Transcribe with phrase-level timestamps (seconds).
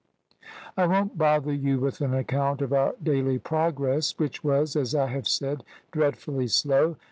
[0.75, 5.05] "I won't bother you with an account of our daily progress, which was as I
[5.09, 6.97] have said, dreadfully slow.